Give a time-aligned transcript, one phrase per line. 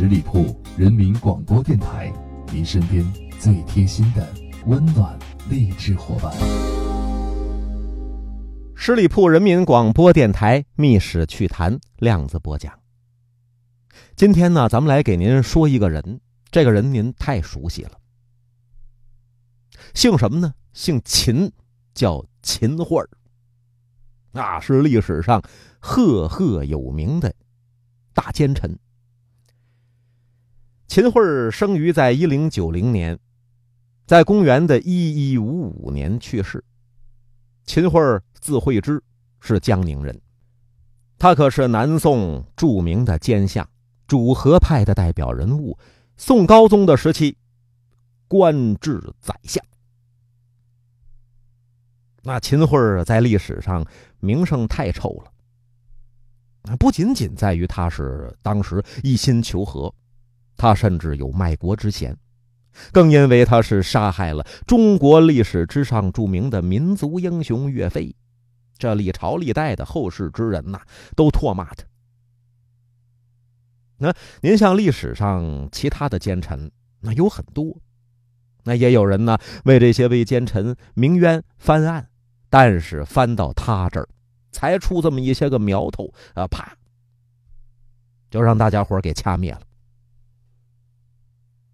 [0.00, 2.10] 十里铺人民广播电台，
[2.50, 3.04] 您身边
[3.38, 4.26] 最贴心的
[4.64, 5.18] 温暖
[5.50, 6.32] 励志伙伴。
[8.74, 12.72] 十里铺人民广播电台《密史趣谈》量子播讲。
[14.16, 16.18] 今天呢，咱们来给您说一个人，
[16.50, 17.92] 这个人您太熟悉了，
[19.92, 20.54] 姓什么呢？
[20.72, 21.52] 姓秦，
[21.92, 23.10] 叫秦桧儿。
[24.32, 25.42] 那是历史上
[25.78, 27.34] 赫赫有名的
[28.14, 28.78] 大奸臣。
[30.90, 33.16] 秦桧儿生于在一零九零年，
[34.08, 36.64] 在公元的一一五五年去世。
[37.64, 39.00] 秦桧儿字惠之，
[39.38, 40.20] 是江宁人。
[41.16, 43.64] 他可是南宋著名的奸相，
[44.08, 45.78] 主和派的代表人物。
[46.16, 47.36] 宋高宗的时期，
[48.26, 49.64] 官至宰相。
[52.24, 53.86] 那秦桧儿在历史上
[54.18, 55.30] 名声太臭了。
[56.80, 59.94] 不仅仅在于他是当时一心求和，
[60.60, 62.14] 他甚至有卖国之嫌。
[62.92, 68.14] 更因为他是杀害了中国历史之上著名的民族英雄岳飞，
[68.78, 70.80] 这历朝历代的后世之人呐，
[71.16, 71.84] 都唾骂他。
[73.96, 76.70] 那您像历史上其他的奸臣，
[77.00, 77.76] 那有很多，
[78.64, 82.08] 那也有人呢为这些位奸臣鸣冤翻案，
[82.48, 84.08] 但是翻到他这儿，
[84.52, 86.72] 才出这么一些个苗头啊，啪，
[88.30, 89.62] 就让大家伙给掐灭了。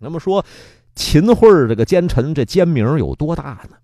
[0.00, 0.44] 那么说。
[0.96, 3.76] 秦桧这个奸臣，这奸名有多大呢？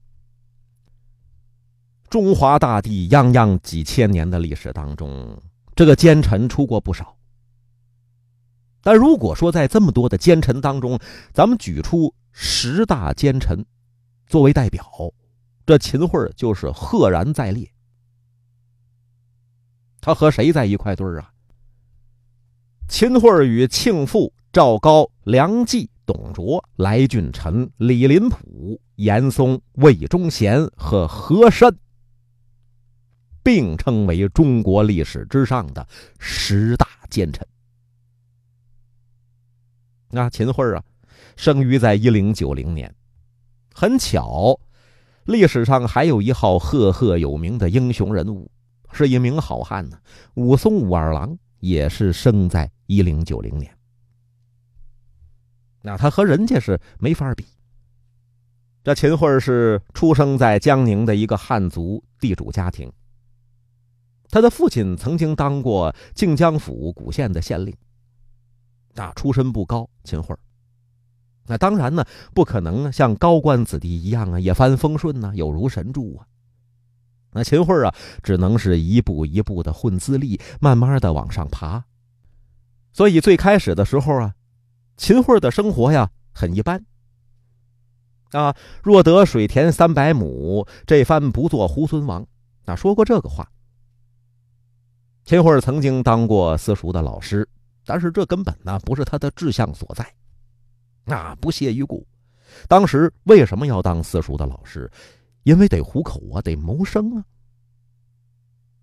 [2.11, 5.41] 中华大地泱泱几千年的历史当中，
[5.77, 7.17] 这个奸臣出过不少。
[8.83, 10.99] 但如果说在这么多的奸臣当中，
[11.33, 13.65] 咱们举出十大奸臣
[14.27, 14.85] 作为代表，
[15.65, 17.73] 这秦桧就是赫然在列。
[20.01, 21.33] 他和谁在一块堆儿啊？
[22.89, 25.89] 秦桧与庆父赵高、梁冀。
[26.07, 31.77] 董卓、来俊臣、李林甫、严嵩、魏忠贤和和珅，
[33.43, 35.87] 并称为中国历史之上的
[36.19, 37.45] 十大奸臣。
[40.11, 40.83] 那秦桧啊，
[41.37, 42.95] 生于在一零九零年，
[43.75, 44.59] 很巧，
[45.25, 48.49] 历史上还有一号赫赫有名的英雄人物，
[48.93, 49.99] 是一名好汉呢。
[50.35, 53.76] 武松武二郎也是生在一零九零年。
[55.87, 57.47] 那他和人家是没法比。
[58.83, 62.93] 这秦桧是出生在江宁的一个汉族地主家庭。
[64.29, 67.73] 他的父亲曾经当过靖江府古县的县令。
[68.97, 70.37] 啊，出身不高，秦桧
[71.47, 72.05] 那当然呢，
[72.35, 76.27] 不可能像高官子弟一样啊，一帆风顺呢，有如神助啊。
[77.31, 81.85] 那秦桧啊，只能是一步一步的混资历，慢慢的往上爬。
[82.93, 84.35] 所以最开始的时候啊。
[84.97, 86.85] 秦桧的生活呀，很一般。
[88.33, 92.27] 啊，若得水田三百亩，这番不做猢狲王。
[92.65, 93.49] 啊，说过这个话。
[95.25, 97.49] 秦桧曾经当过私塾的老师，
[97.85, 101.15] 但是这根本呢不是他的志向所在。
[101.15, 102.07] 啊，不屑一顾。
[102.69, 104.91] 当时为什么要当私塾的老师？
[105.45, 107.25] 因为得糊口啊，得谋生啊。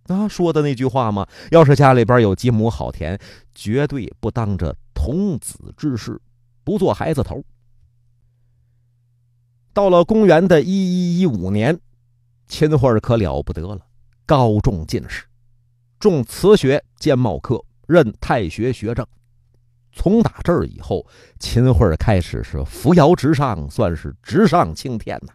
[0.08, 3.20] 啊，说的那句话嘛，要是家里边有几亩好田，
[3.54, 4.76] 绝对不当着。
[5.04, 6.18] 童子之事，
[6.64, 7.44] 不做孩子头。
[9.74, 11.78] 到了公元的一一一五年，
[12.48, 13.82] 秦桧可了不得了，
[14.26, 15.26] 高中进士，
[16.00, 19.06] 中词学兼茂科，任太学学政。
[19.92, 21.06] 从打这儿以后，
[21.38, 25.34] 秦桧开始是扶摇直上，算是直上青天呐。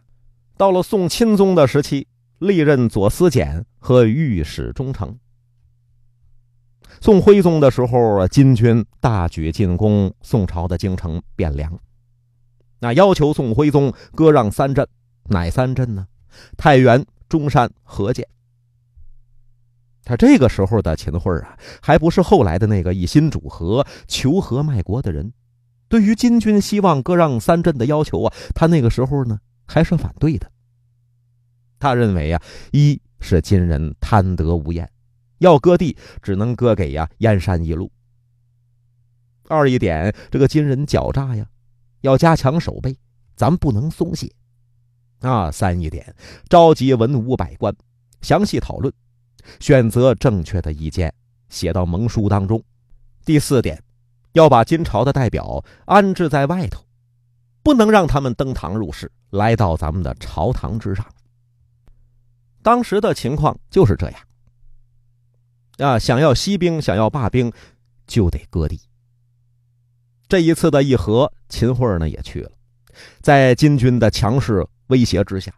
[0.57, 2.09] 到了宋钦宗的时期，
[2.39, 5.15] 历任左司谏和御史中丞。
[7.01, 11.79] 宋徽宗的时候，金军大举进攻宋朝的京城汴梁，
[12.81, 14.87] 那要求宋徽宗割让三镇，
[15.25, 16.07] 哪三镇呢？
[16.57, 18.27] 太原、中山、河间。
[20.05, 25.33] 他这个时候的秦桧啊，还不是后来的那个一心主和、求和卖国的人。
[25.89, 30.51] 对于金军希望割让三镇的要求啊，他那个时候呢还是反对的。
[31.79, 32.43] 他认为啊，
[32.73, 34.91] 一是金人贪得无厌。
[35.39, 37.91] 要割地，只能割给呀燕山一路。
[39.49, 41.47] 二一点，这个金人狡诈呀，
[42.03, 42.97] 要加强守备，
[43.35, 44.31] 咱不能松懈。
[45.21, 46.15] 啊，三一点，
[46.49, 47.75] 召集文武百官，
[48.21, 48.93] 详细讨论，
[49.59, 51.13] 选择正确的意见，
[51.49, 52.63] 写到盟书当中。
[53.25, 53.83] 第四点，
[54.33, 56.85] 要把金朝的代表安置在外头，
[57.63, 61.05] 不能让他们登堂入室，来到咱们的朝堂之上。
[62.63, 64.21] 当时的情况就是这样。
[65.79, 67.53] 啊，想要息兵，想要罢兵，
[68.07, 68.81] 就得割地。
[70.29, 72.51] 这一次的议和，秦桧呢也去了。
[73.21, 75.55] 在金军的强势威胁之下，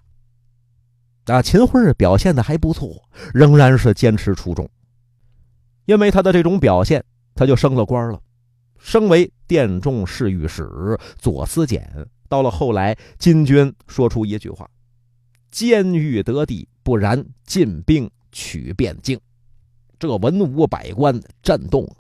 [1.25, 3.03] 啊，秦桧表现的还不错，
[3.33, 4.69] 仍然是坚持初衷。
[5.87, 7.03] 因为他的这种表现，
[7.35, 8.21] 他就升了官了，
[8.79, 10.69] 升为殿中侍御史、
[11.19, 12.07] 左司谏。
[12.29, 14.71] 到了后来，金军说出一句话
[15.51, 19.19] ：“监狱得地，不然进兵取汴京。”
[20.01, 21.97] 这文武百官震动了。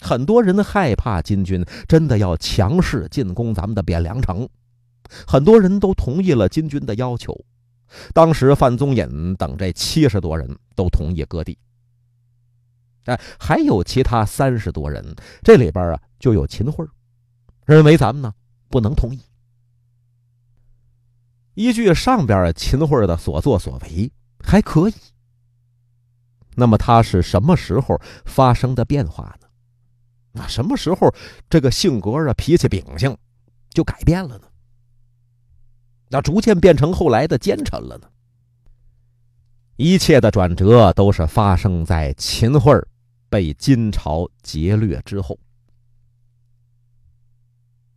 [0.00, 4.48] 很多人害怕金军真的要强势进攻咱们的汴梁城，
[5.26, 7.44] 很多人都同意了金军的要求。
[8.12, 11.56] 当时范宗隐等这七十多人都同意割地，
[13.04, 16.86] 哎，还有其他三十多人，这里边啊就有秦桧，
[17.64, 18.32] 认为咱们呢
[18.68, 19.20] 不能同意。
[21.54, 24.12] 依据上边秦桧的所作所为
[24.44, 24.94] 还可以，
[26.56, 29.46] 那么他是什么时候发生的变化呢？
[30.32, 31.14] 那什么时候
[31.48, 33.16] 这个性格啊、脾气秉性
[33.70, 34.48] 就改变了呢？
[36.08, 38.08] 那逐渐变成后来的奸臣了呢？
[39.76, 42.72] 一切的转折都是发生在秦桧
[43.28, 45.38] 被金朝劫掠之后。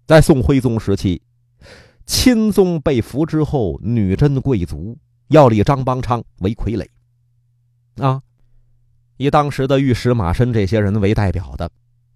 [0.06, 1.21] 在宋徽宗时期，
[2.06, 4.97] 钦宗被俘之后，女真贵族
[5.27, 8.21] 要立张邦昌为傀儡，啊，
[9.19, 11.69] 以当时的御史马申这些人为代表的。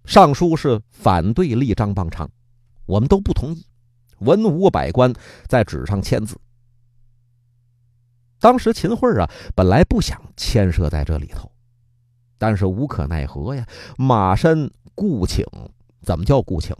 [0.06, 2.28] 上书是反对立张邦昌，
[2.86, 3.62] 我们都不同意。
[4.20, 5.12] 文武百官
[5.46, 6.34] 在纸上签字。
[8.40, 11.50] 当时秦桧啊，本来不想牵涉在这里头，
[12.38, 13.66] 但是无可奈何呀。
[13.98, 15.44] 马申顾请，
[16.00, 16.74] 怎么叫顾请？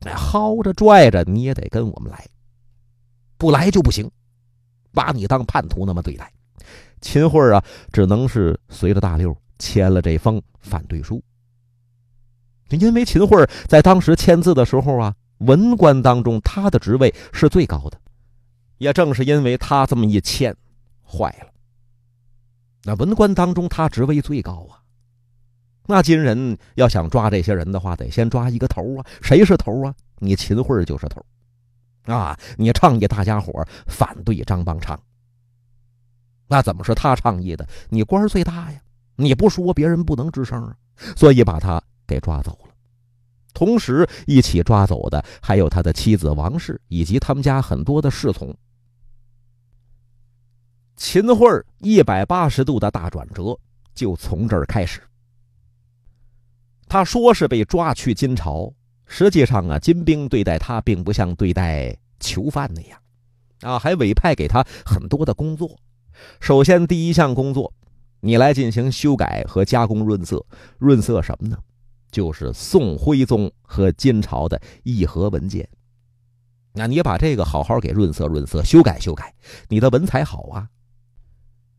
[0.00, 2.26] 那薅着拽着你也得跟我们来，
[3.36, 4.10] 不来就不行，
[4.92, 6.32] 把你当叛徒那么对待。
[7.00, 11.22] 秦桧啊，只能是随着大溜签了这封反对书。
[12.70, 17.98] 因为秦桧在当时签字的时候啊，文官当中他的职位是最高的，
[18.78, 20.56] 也正是因为他这么一签，
[21.04, 21.50] 坏了。
[22.84, 24.78] 那文官当中他职位最高啊，
[25.86, 29.04] 那金人要想抓这些人的话，得先抓一个头啊。
[29.20, 29.92] 谁是头啊？
[30.18, 31.24] 你秦桧就是头，
[32.04, 34.98] 啊，你倡议大家伙反对张邦昌，
[36.50, 37.66] 那怎么是他倡议的？
[37.88, 38.80] 你官最大呀，
[39.16, 40.76] 你不说别人不能吱声啊，
[41.16, 41.82] 所以把他。
[42.10, 42.74] 给抓走了，
[43.54, 48.52] 同时一起抓走的还有他的妻子王氏以及他们家很多的侍从。
[50.96, 53.56] 秦桧一百八十度的大转折
[53.94, 55.00] 就从这儿开始。
[56.88, 58.74] 他说是被抓去金朝，
[59.06, 63.00] 实际上啊，金兵对待他并不像对待囚犯那样，
[63.60, 65.78] 啊，还委派给他很多的工作。
[66.40, 67.72] 首先第一项工作，
[68.20, 70.44] 你来进行修改和加工润色，
[70.78, 71.58] 润色什么呢？
[72.10, 75.68] 就是宋徽宗和金朝的议和文件，
[76.72, 79.32] 那你把这个好好给润色润色，修改修改，
[79.68, 80.68] 你的文采好啊。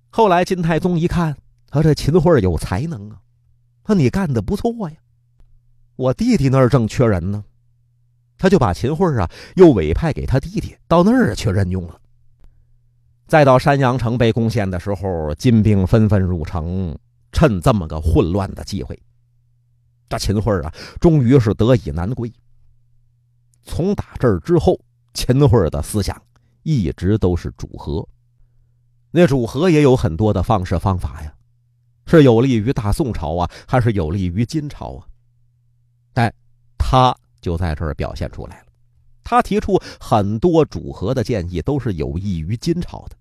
[0.10, 1.38] 后来金太宗一看，
[1.68, 3.20] 他这秦桧有才能啊，
[3.86, 4.96] 说你干的不错呀，
[5.98, 7.44] 我弟弟那儿正缺人呢，
[8.38, 12.01] 他就把秦桧啊又委派给他弟弟到那儿去任用了。
[13.32, 16.94] 再到山阳城被攻陷的时候，金兵纷纷入城，
[17.32, 19.02] 趁这么个混乱的机会。
[20.10, 22.30] 这秦桧啊，终于是得以南归。
[23.64, 24.78] 从打这儿之后，
[25.14, 26.22] 秦桧的思想
[26.64, 28.06] 一直都是主和。
[29.12, 31.34] 那主和也有很多的方式方法呀，
[32.08, 35.08] 是有利于大宋朝啊，还是有利于金朝啊？
[36.12, 36.30] 但
[36.78, 38.66] 他就在这儿表现出来了。
[39.24, 43.16] 他提出很多主和的建议，都是有益于金朝的。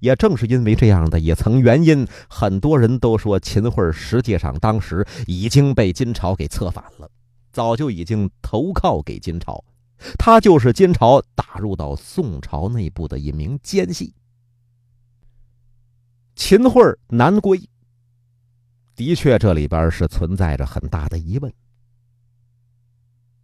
[0.00, 7.10] 也正是因为这样的一层原因，很多人都说秦桧实际上当时已经被金朝给策反了，
[7.52, 9.64] 早就已经投靠给金朝，
[10.18, 14.14] 他就是金朝打入到宋朝内部的一名奸细。
[16.36, 17.60] 秦桧南归，
[18.96, 21.52] 的确这里边是存在着很大的疑问，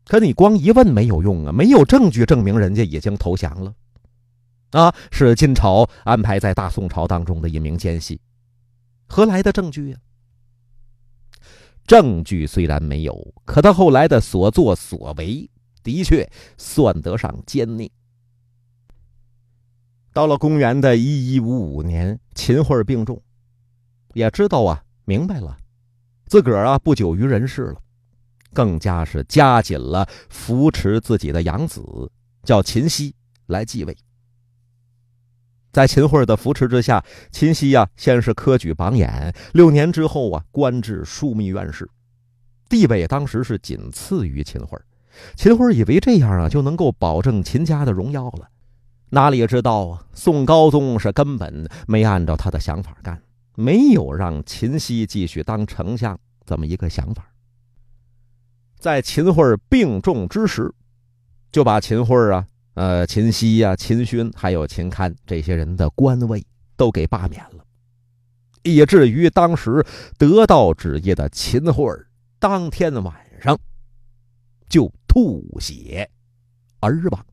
[0.04, 3.72] 可你光疑问没有用啊，没有证据证明人家已经投降了。
[4.70, 8.20] 啊，是金朝安排在大宋朝当中的一名奸细，
[9.08, 9.98] 何来的证据呀？
[11.86, 15.50] 证据虽然没有，可他后来的所作所为
[15.82, 17.90] 的确算得上奸佞。
[20.12, 23.20] 到了公元的一一五五年，秦桧病重，
[24.14, 25.56] 也知道啊，明白了，
[26.26, 27.80] 自个儿啊不久于人世了，
[28.52, 31.82] 更加是加紧了扶持自己的养子，
[32.44, 33.12] 叫秦熙
[33.46, 33.96] 来继位。
[35.72, 41.88] 在秦桧的扶持之下，秦熙呀，先是科举榜眼，六年之后啊，官至枢密院士。
[42.68, 44.78] 地位当时是仅次于秦桧。
[45.36, 48.48] 秦桧以为这样啊就能够保证秦家的荣耀了，
[49.10, 53.20] 哪里知道啊，宋高宗是根本没按照他的想法干，
[53.54, 57.26] 没有让秦熙继续当丞相这么一个想法。
[58.78, 60.72] 在秦桧病重之时，
[61.52, 66.44] 就把秦桧啊、呃秦熙呀、秦勋还有秦堪这些人的官位
[66.76, 67.64] 都给罢免了，
[68.62, 69.84] 以至于当时
[70.16, 71.84] 得到旨意的秦桧
[72.38, 73.58] 当天晚上
[74.68, 76.08] 就吐血
[76.78, 77.26] 而亡。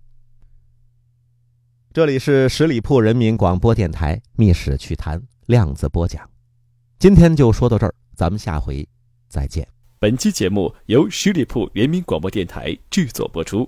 [1.94, 6.30] 这里是十里铺人民广播电台《密史趣谈》量子播讲，
[7.00, 8.88] 今天就说到这儿，咱们下回
[9.30, 9.68] 再见。
[10.00, 13.68] 本期节目由十里铺人民广播电台制作播出。